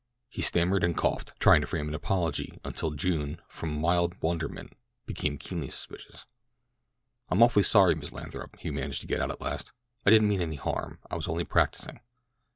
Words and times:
He 0.29 0.41
stammered 0.41 0.83
and 0.83 0.97
coughed—trying 0.97 1.61
to 1.61 1.67
frame 1.67 1.87
an 1.87 1.93
apology, 1.93 2.59
until 2.65 2.89
June, 2.89 3.39
from 3.47 3.79
mild 3.79 4.19
wonderment, 4.19 4.73
became 5.05 5.37
keenly 5.37 5.69
suspicious. 5.69 6.25
"I'm 7.29 7.43
awfully 7.43 7.61
sorry, 7.61 7.93
Miss 7.93 8.11
Lathrop," 8.11 8.57
he 8.57 8.71
managed 8.71 9.01
to 9.01 9.07
get 9.07 9.21
out 9.21 9.29
at 9.29 9.41
last. 9.41 9.73
"I 10.03 10.09
didn't 10.09 10.29
mean 10.29 10.41
any 10.41 10.55
harm—I 10.55 11.15
was 11.15 11.27
only 11.27 11.43
practising." 11.43 11.99